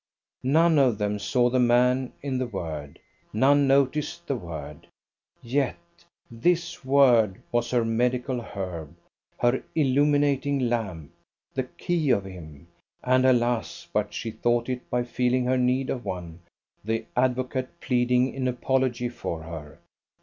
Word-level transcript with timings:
None 0.41 0.79
of 0.79 0.97
them 0.97 1.19
saw 1.19 1.51
the 1.51 1.59
man 1.59 2.11
in 2.23 2.39
the 2.39 2.47
word, 2.47 2.97
none 3.33 3.67
noticed 3.67 4.25
the 4.25 4.35
word; 4.35 4.87
yet 5.43 5.75
this 6.31 6.83
word 6.83 7.39
was 7.51 7.69
her 7.69 7.85
medical 7.85 8.41
herb, 8.41 8.95
her 9.37 9.61
illuminating 9.75 10.57
lamp, 10.57 11.11
the 11.53 11.65
key 11.65 12.09
of 12.09 12.25
him 12.25 12.65
(and, 13.03 13.27
alas, 13.27 13.87
but 13.93 14.11
she 14.11 14.31
thought 14.31 14.69
it 14.69 14.89
by 14.89 15.03
feeling 15.03 15.45
her 15.45 15.59
need 15.59 15.91
of 15.91 16.03
one), 16.03 16.39
the 16.83 17.05
advocate 17.15 17.79
pleading 17.79 18.33
in 18.33 18.47
apology 18.47 19.07
for 19.07 19.43
her. 19.43 19.77